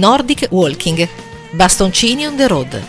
[0.00, 1.06] Nordic Walking,
[1.50, 2.82] bastoncini on the road.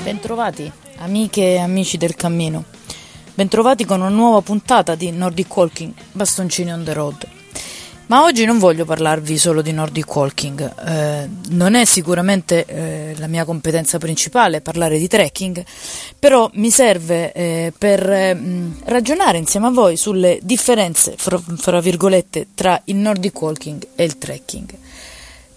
[0.00, 2.62] Bentrovati amiche e amici del cammino,
[3.34, 7.37] bentrovati con una nuova puntata di Nordic Walking, bastoncini on the road.
[8.08, 13.26] Ma oggi non voglio parlarvi solo di Nordic Walking, eh, non è sicuramente eh, la
[13.26, 15.62] mia competenza principale parlare di trekking,
[16.18, 18.40] però mi serve eh, per eh,
[18.84, 24.16] ragionare insieme a voi sulle differenze, fra, fra, virgolette, tra il Nordic Walking e il
[24.16, 24.74] trekking.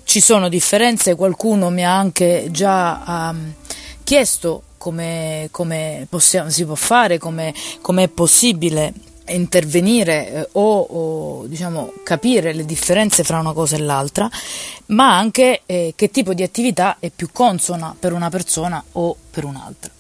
[0.04, 3.54] Ci sono differenze, qualcuno mi ha anche già um,
[4.04, 7.54] chiesto come, come possiamo, si può fare, come
[8.04, 8.94] è possibile
[9.34, 14.30] intervenire eh, o, o diciamo, capire le differenze fra una cosa e l'altra,
[14.88, 19.46] ma anche eh, che tipo di attività è più consona per una persona o per
[19.46, 19.92] un'altra.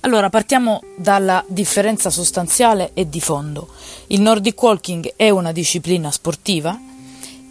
[0.00, 3.68] Allora, partiamo dalla differenza sostanziale e di fondo.
[4.08, 6.78] Il Nordic Walking è una disciplina sportiva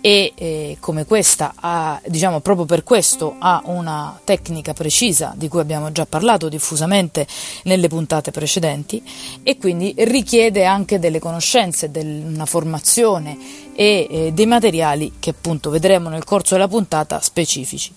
[0.06, 5.62] e eh, come questa ha, diciamo proprio per questo ha una tecnica precisa di cui
[5.62, 7.26] abbiamo già parlato diffusamente
[7.64, 9.02] nelle puntate precedenti
[9.44, 13.38] e quindi richiede anche delle conoscenze, del, una formazione
[13.74, 17.94] e eh, dei materiali che appunto vedremo nel corso della puntata specifici.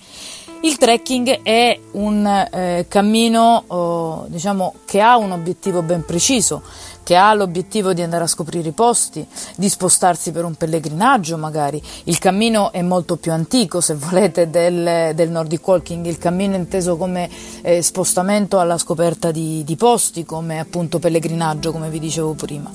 [0.60, 6.62] Il trekking è un eh, cammino oh, diciamo, che ha un obiettivo ben preciso,
[7.06, 11.80] che ha l'obiettivo di andare a scoprire i posti, di spostarsi per un pellegrinaggio magari.
[12.04, 16.96] Il cammino è molto più antico, se volete, del, del Nordic Walking, il cammino inteso
[16.96, 17.30] come
[17.62, 22.72] eh, spostamento alla scoperta di, di posti, come appunto pellegrinaggio, come vi dicevo prima.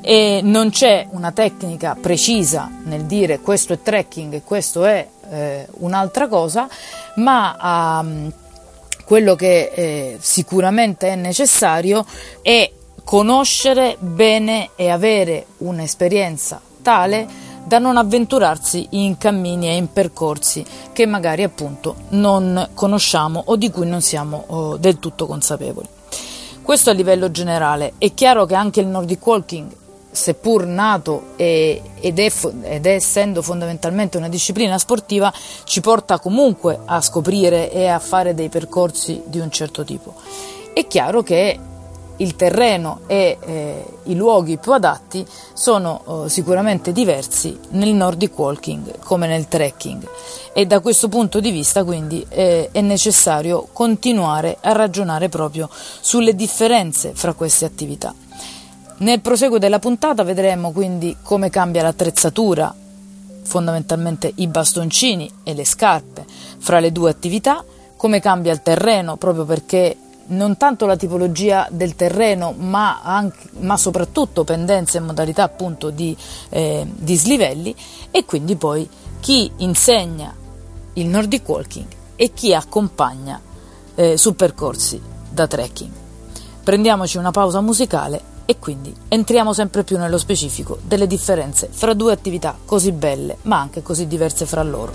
[0.00, 5.66] E non c'è una tecnica precisa nel dire questo è trekking e questo è eh,
[5.78, 6.68] un'altra cosa,
[7.16, 8.32] ma um,
[9.04, 12.06] quello che eh, sicuramente è necessario
[12.42, 12.70] è
[13.04, 21.06] conoscere bene e avere un'esperienza tale da non avventurarsi in cammini e in percorsi che
[21.06, 25.88] magari appunto non conosciamo o di cui non siamo oh, del tutto consapevoli.
[26.60, 27.94] Questo a livello generale.
[27.98, 29.70] È chiaro che anche il Nordic Walking,
[30.10, 32.30] seppur nato e, ed, è,
[32.62, 35.32] ed, è, essendo fondamentalmente una disciplina sportiva,
[35.64, 40.14] ci porta comunque a scoprire e a fare dei percorsi di un certo tipo.
[40.72, 41.58] È chiaro che
[42.16, 48.98] il terreno e eh, i luoghi più adatti sono eh, sicuramente diversi nel Nordic Walking
[49.00, 50.08] come nel trekking
[50.52, 56.34] e da questo punto di vista quindi eh, è necessario continuare a ragionare proprio sulle
[56.34, 58.14] differenze fra queste attività.
[58.98, 62.72] Nel proseguo della puntata vedremo quindi come cambia l'attrezzatura,
[63.42, 66.24] fondamentalmente i bastoncini e le scarpe
[66.58, 67.64] fra le due attività,
[67.96, 69.96] come cambia il terreno proprio perché
[70.26, 76.16] non tanto la tipologia del terreno, ma, anche, ma soprattutto pendenze e modalità appunto di,
[76.48, 77.74] eh, di slivelli
[78.10, 78.88] e quindi poi
[79.20, 80.34] chi insegna
[80.94, 83.40] il Nordic Walking e chi accompagna
[83.94, 85.00] eh, su percorsi
[85.30, 85.90] da trekking.
[86.62, 92.12] Prendiamoci una pausa musicale e quindi entriamo sempre più nello specifico delle differenze fra due
[92.12, 94.92] attività così belle ma anche così diverse fra loro.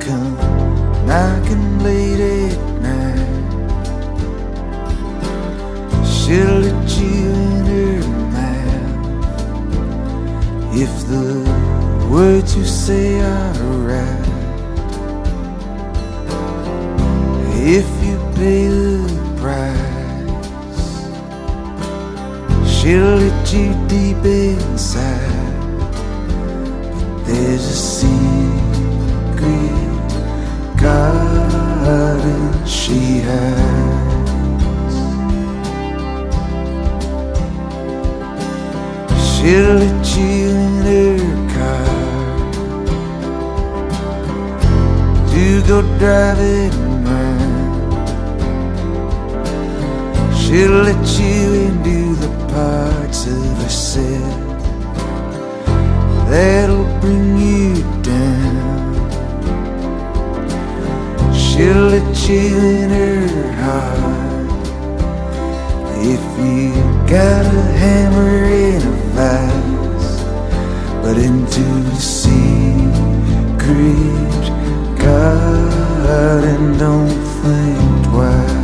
[0.00, 0.36] Come
[1.06, 3.18] knocking late at night.
[6.06, 7.98] She'll let you in her
[8.34, 8.98] mouth
[10.74, 11.26] if the
[12.10, 13.52] words you say are
[13.92, 14.26] right.
[17.60, 19.06] If you pay the
[19.40, 20.78] price,
[22.70, 25.46] she'll let you deep inside.
[27.24, 27.78] But there's a
[32.68, 33.88] she has.
[39.30, 41.18] She'll let you in her
[41.54, 41.88] car
[45.32, 46.74] to go driving
[47.06, 47.88] around.
[50.36, 54.48] She'll let you into the parts of herself
[56.30, 57.67] that'll bring you
[61.58, 64.48] She'll let you in her heart.
[65.98, 66.70] If you
[67.10, 70.22] got a hammer in a vase
[71.02, 72.54] But into the secret
[75.02, 77.10] garden Don't
[77.42, 78.58] think twice.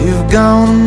[0.00, 0.85] You've gone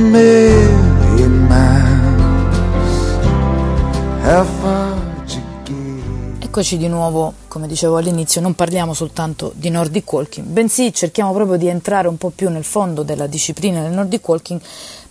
[6.60, 11.56] eccoci di nuovo, come dicevo all'inizio, non parliamo soltanto di Nordic Walking, bensì cerchiamo proprio
[11.58, 14.60] di entrare un po' più nel fondo della disciplina del Nordic Walking,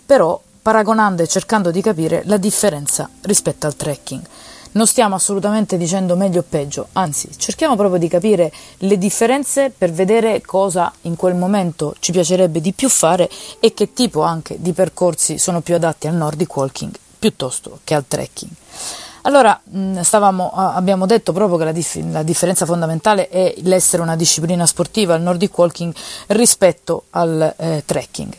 [0.04, 4.20] però paragonando e cercando di capire la differenza rispetto al trekking.
[4.72, 9.90] Non stiamo assolutamente dicendo meglio o peggio, anzi cerchiamo proprio di capire le differenze per
[9.90, 13.26] vedere cosa in quel momento ci piacerebbe di più fare
[13.58, 18.04] e che tipo anche di percorsi sono più adatti al Nordic Walking piuttosto che al
[18.06, 18.50] trekking.
[19.22, 19.60] Allora,
[20.00, 25.14] stavamo, abbiamo detto proprio che la, dif- la, differenza fondamentale è l'essere una disciplina sportiva,
[25.14, 25.92] il Nordic Walking,
[26.28, 28.32] rispetto al eh, trekking.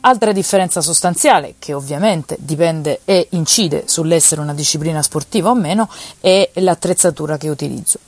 [0.00, 5.88] Altra differenza sostanziale, che ovviamente dipende e incide sull'essere una disciplina sportiva o meno,
[6.20, 7.98] è l'attrezzatura che utilizzo.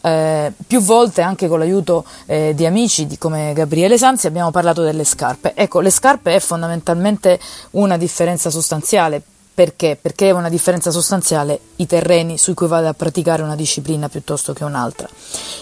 [0.00, 4.82] Eh, più volte anche con l'aiuto eh, di amici di, come Gabriele Sanzi abbiamo parlato
[4.82, 5.52] delle scarpe.
[5.54, 7.38] Ecco, le scarpe è fondamentalmente
[7.72, 9.22] una differenza sostanziale
[9.58, 9.98] perché?
[10.00, 14.52] Perché è una differenza sostanziale i terreni su cui vado a praticare una disciplina piuttosto
[14.52, 15.08] che un'altra.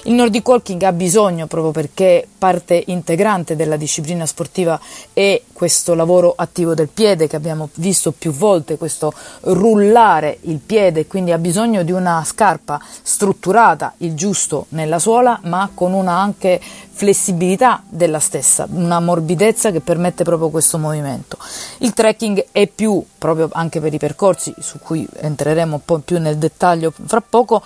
[0.03, 4.79] Il Nordic Walking ha bisogno, proprio perché parte integrante della disciplina sportiva
[5.15, 11.07] è questo lavoro attivo del piede che abbiamo visto più volte, questo rullare il piede,
[11.07, 16.61] quindi ha bisogno di una scarpa strutturata, il giusto nella suola, ma con una anche
[16.97, 21.37] flessibilità della stessa, una morbidezza che permette proprio questo movimento.
[21.79, 26.19] Il trekking è più, proprio anche per i percorsi su cui entreremo un po' più
[26.19, 27.63] nel dettaglio fra poco,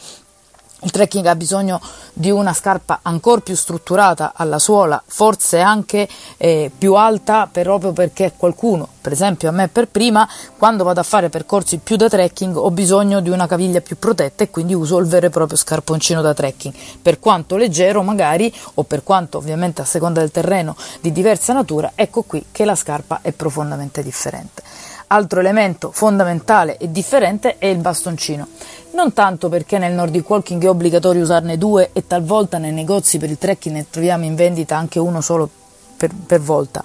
[0.82, 1.78] il trekking ha bisogno
[2.14, 6.08] di una scarpa ancora più strutturata alla suola, forse anche
[6.38, 10.26] eh, più alta, proprio perché qualcuno, per esempio a me per prima,
[10.56, 14.44] quando vado a fare percorsi più da trekking ho bisogno di una caviglia più protetta
[14.44, 18.82] e quindi uso il vero e proprio scarponcino da trekking, per quanto leggero magari o
[18.84, 23.18] per quanto ovviamente a seconda del terreno di diversa natura, ecco qui che la scarpa
[23.20, 24.62] è profondamente differente.
[25.12, 28.46] Altro elemento fondamentale e differente è il bastoncino.
[28.92, 33.28] Non tanto perché nel Nordic Walking è obbligatorio usarne due e talvolta nei negozi per
[33.28, 35.50] il trekking ne troviamo in vendita anche uno solo
[35.96, 36.84] per, per volta,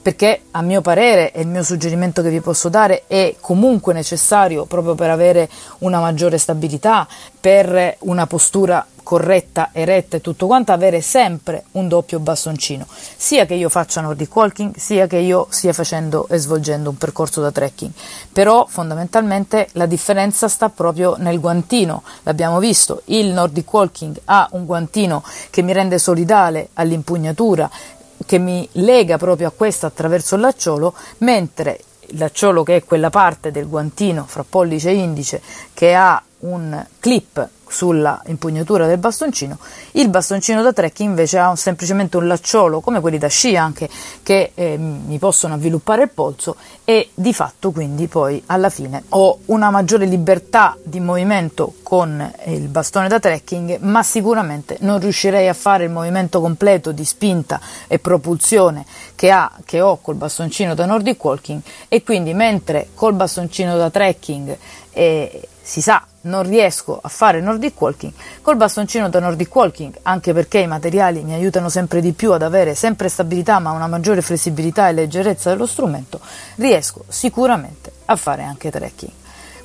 [0.00, 4.66] perché a mio parere e il mio suggerimento che vi posso dare è comunque necessario
[4.66, 7.08] proprio per avere una maggiore stabilità,
[7.40, 13.54] per una postura corretta, eretta e tutto quanto, avere sempre un doppio bastoncino, sia che
[13.54, 17.92] io faccia Nordic Walking, sia che io stia facendo e svolgendo un percorso da trekking.
[18.32, 24.64] Però fondamentalmente la differenza sta proprio nel guantino, l'abbiamo visto, il Nordic Walking ha un
[24.64, 27.70] guantino che mi rende solidale all'impugnatura,
[28.26, 31.78] che mi lega proprio a questo attraverso il lacciolo, mentre
[32.08, 35.42] il lacciolo che è quella parte del guantino fra pollice e indice
[35.72, 39.58] che ha un clip sulla impugnatura del bastoncino.
[39.92, 43.88] Il bastoncino da trekking invece ha un, semplicemente un lacciolo, come quelli da sci anche,
[44.22, 46.54] che eh, mi possono avviluppare il polso
[46.84, 52.68] e di fatto quindi poi alla fine ho una maggiore libertà di movimento con il
[52.68, 57.98] bastone da trekking, ma sicuramente non riuscirei a fare il movimento completo di spinta e
[57.98, 58.86] propulsione
[59.16, 63.90] che, ha, che ho col bastoncino da Nordic Walking e quindi mentre col bastoncino da
[63.90, 64.56] trekking
[64.92, 68.12] eh, si sa, non riesco a fare Nordic Walking
[68.42, 72.42] col bastoncino da Nordic Walking, anche perché i materiali mi aiutano sempre di più ad
[72.42, 76.20] avere sempre stabilità ma una maggiore flessibilità e leggerezza dello strumento,
[76.56, 79.22] riesco sicuramente a fare anche trekking.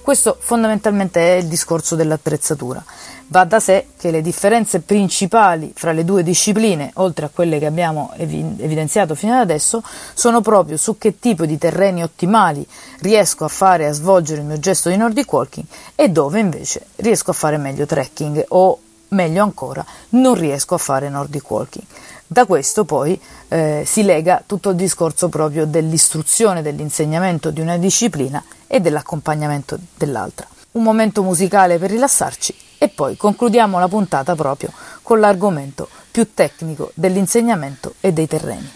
[0.09, 2.83] Questo fondamentalmente è il discorso dell'attrezzatura.
[3.27, 7.67] Va da sé che le differenze principali fra le due discipline, oltre a quelle che
[7.67, 9.83] abbiamo evidenziato fino ad adesso,
[10.15, 12.65] sono proprio su che tipo di terreni ottimali
[13.01, 17.29] riesco a fare a svolgere il mio gesto di Nordic Walking e dove invece riesco
[17.29, 21.85] a fare meglio trekking o meglio ancora non riesco a fare Nordic Walking.
[22.25, 28.43] Da questo poi eh, si lega tutto il discorso proprio dell'istruzione, dell'insegnamento di una disciplina
[28.71, 30.47] e dell'accompagnamento dell'altra.
[30.73, 34.71] Un momento musicale per rilassarci e poi concludiamo la puntata proprio
[35.01, 38.71] con l'argomento più tecnico dell'insegnamento e dei terreni.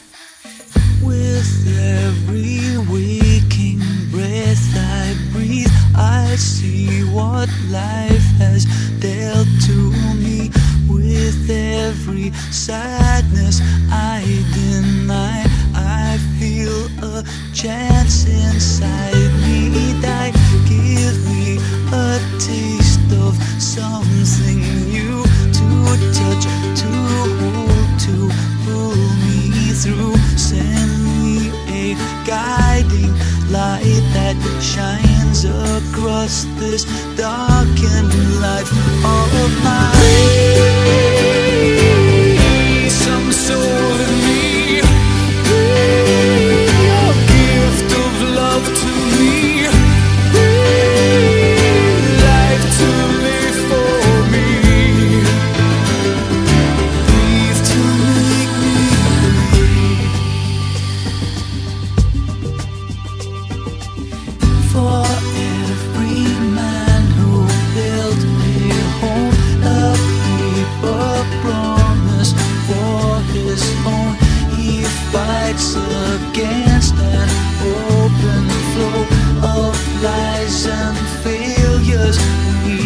[1.03, 8.65] With every waking breath I breathe, I see what life has
[8.99, 10.49] dealt to me.
[10.87, 14.23] With every sadness I
[14.53, 15.43] deny,
[15.75, 17.23] I feel a
[17.53, 18.92] chance inside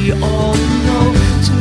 [0.07, 1.11] we all know
[1.43, 1.55] to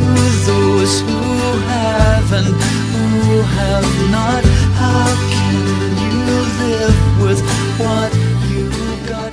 [0.47, 2.55] those who haven't,
[2.93, 4.45] who have not.
[4.79, 5.57] How can
[5.99, 7.41] you live with
[7.79, 8.15] what?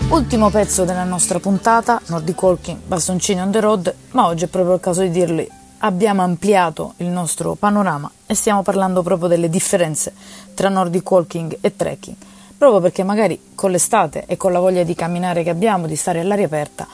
[0.10, 4.76] Ultimo pezzo della nostra puntata, Nordic Walking, Bastoncini on the road, ma oggi è proprio
[4.76, 5.48] il caso di dirli
[5.80, 10.14] abbiamo ampliato il nostro panorama e stiamo parlando proprio delle differenze
[10.54, 12.16] tra nordic walking e trekking,
[12.58, 16.20] proprio perché magari con l'estate e con la voglia di camminare che abbiamo, di stare
[16.22, 16.88] all'aria aperta,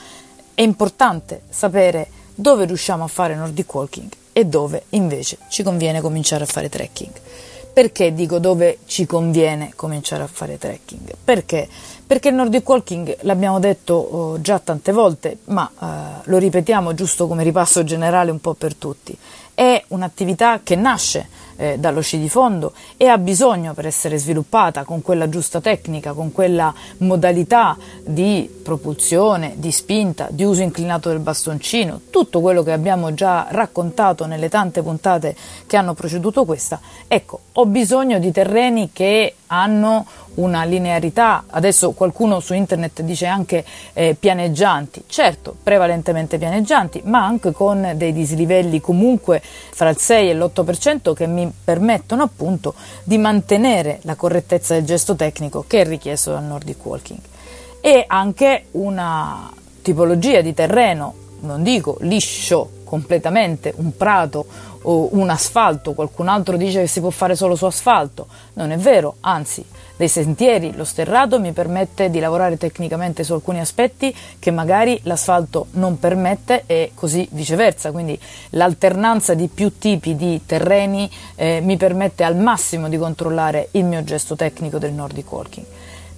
[0.60, 6.44] è importante sapere dove riusciamo a fare Nordic Walking e dove invece ci conviene cominciare
[6.44, 7.12] a fare trekking.
[7.72, 11.14] Perché dico dove ci conviene cominciare a fare trekking?
[11.24, 11.66] Perché?
[12.06, 15.86] Perché il Nordic Walking, l'abbiamo detto oh, già tante volte, ma eh,
[16.26, 19.18] lo ripetiamo giusto come ripasso generale un po' per tutti,
[19.54, 21.26] è un'attività che nasce
[21.60, 26.14] eh, dallo sci di fondo e ha bisogno per essere sviluppata con quella giusta tecnica,
[26.14, 32.72] con quella modalità di propulsione, di spinta, di uso inclinato del bastoncino, tutto quello che
[32.72, 35.36] abbiamo già raccontato nelle tante puntate
[35.68, 36.80] che hanno preceduto questa.
[37.08, 43.66] Ecco, ho bisogno di terreni che hanno una linearità, adesso qualcuno su internet dice anche
[43.94, 50.34] eh, pianeggianti, certo, prevalentemente pianeggianti, ma anche con dei dislivelli comunque fra il 6 e
[50.34, 56.32] l'8% che mi permettono appunto di mantenere la correttezza del gesto tecnico che è richiesto
[56.32, 57.20] dal Nordic Walking.
[57.82, 59.52] E anche una
[59.82, 64.46] tipologia di terreno, non dico liscio completamente, un prato
[64.84, 68.78] o un asfalto, qualcun altro dice che si può fare solo su asfalto, non è
[68.78, 69.64] vero, anzi
[69.96, 75.68] dei sentieri, lo sterrato mi permette di lavorare tecnicamente su alcuni aspetti che magari l'asfalto
[75.72, 78.18] non permette e così viceversa, quindi
[78.52, 84.04] l'alternanza di più tipi di terreni eh, mi permette al massimo di controllare il mio
[84.06, 85.66] gesto tecnico del Nordic Walking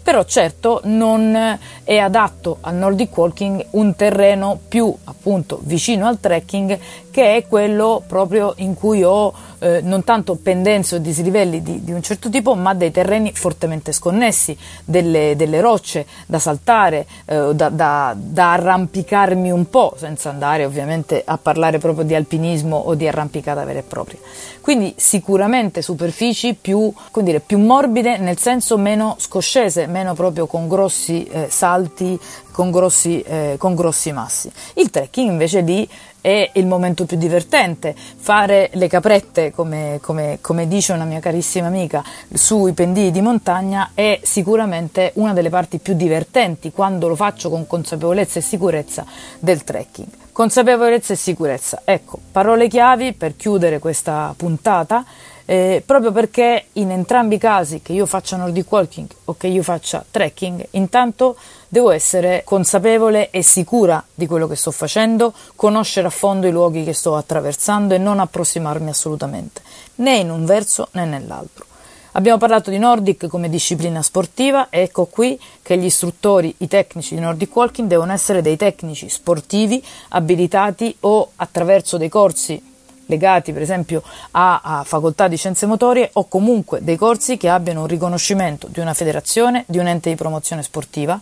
[0.01, 6.79] però certo non è adatto al Nordic Walking un terreno più appunto vicino al trekking
[7.11, 11.91] che è quello proprio in cui ho eh, non tanto pendenze o dislivelli di, di,
[11.91, 17.69] un certo tipo, ma dei terreni fortemente sconnessi, delle, delle rocce da saltare, eh, da,
[17.69, 23.07] da, da, arrampicarmi un po', senza andare ovviamente a parlare proprio di alpinismo o di
[23.07, 24.19] arrampicata vera e propria.
[24.61, 26.91] Quindi sicuramente superfici più,
[27.21, 32.19] dire, più morbide, nel senso meno scoscese, meno proprio con grossi eh, salti,
[32.51, 34.51] con grossi, eh, con grossi massi.
[34.75, 35.87] Il trekking invece lì
[36.21, 37.95] è il momento più divertente.
[37.95, 43.91] Fare le caprette, come, come, come, dice una mia carissima amica, sui pendii di montagna
[43.93, 49.05] è sicuramente una delle parti più divertenti quando lo faccio con consapevolezza e sicurezza
[49.39, 50.07] del trekking.
[50.31, 55.03] Consapevolezza e sicurezza, ecco, parole chiavi per chiudere questa puntata
[55.45, 59.63] eh, proprio perché in entrambi i casi, che io faccia Nordic Walking o che io
[59.63, 61.35] faccia trekking, intanto
[61.67, 66.83] devo essere consapevole e sicura di quello che sto facendo, conoscere a fondo i luoghi
[66.83, 69.61] che sto attraversando e non approssimarmi assolutamente,
[69.95, 71.65] né in un verso né nell'altro.
[72.13, 77.15] Abbiamo parlato di Nordic come disciplina sportiva e ecco qui che gli istruttori, i tecnici
[77.15, 82.61] di Nordic Walking devono essere dei tecnici sportivi abilitati o attraverso dei corsi
[83.11, 84.01] legati per esempio
[84.31, 88.79] a, a, facoltà di scienze motorie o comunque dei corsi che abbiano un riconoscimento di
[88.79, 91.19] una federazione, di un ente di promozione sportiva,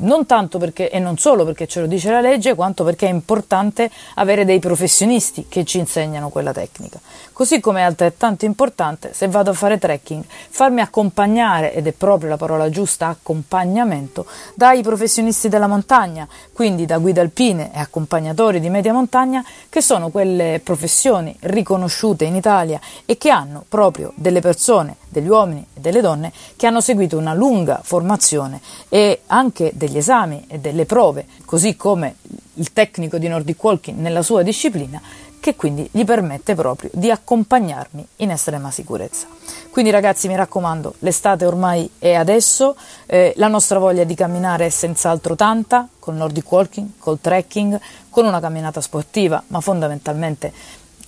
[0.00, 3.10] non tanto perché e non solo perché ce lo dice la legge, quanto perché è
[3.10, 6.98] importante avere dei professionisti che ci insegnano quella tecnica.
[7.32, 12.28] Così come è altrettanto importante, se vado a fare trekking, farmi accompagnare, ed è proprio
[12.28, 18.68] la parola giusta, accompagnamento, dai professionisti della montagna, quindi da guide alpine e accompagnatori di
[18.68, 24.96] media montagna, che sono quelle professioni riconosciute in Italia e che hanno proprio delle persone,
[25.10, 30.46] degli uomini e delle donne, che hanno seguito una lunga formazione e anche degli esami
[30.48, 32.16] e delle prove, così come
[32.54, 35.00] il tecnico di Nordic Walking nella sua disciplina,
[35.40, 39.26] che quindi gli permette proprio di accompagnarmi in estrema sicurezza.
[39.70, 42.76] Quindi ragazzi mi raccomando, l'estate ormai è adesso,
[43.06, 48.26] eh, la nostra voglia di camminare è senz'altro tanta, col Nordic Walking, col trekking, con
[48.26, 50.52] una camminata sportiva, ma fondamentalmente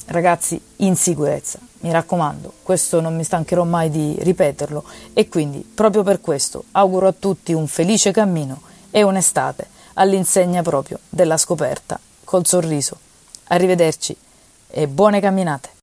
[0.07, 1.59] ragazzi in sicurezza.
[1.83, 7.07] Mi raccomando, questo non mi stancherò mai di ripeterlo e quindi proprio per questo auguro
[7.09, 12.99] a tutti un felice cammino e un'estate all'insegna proprio della scoperta col sorriso
[13.53, 14.17] Arrivederci
[14.69, 15.82] e buone camminate.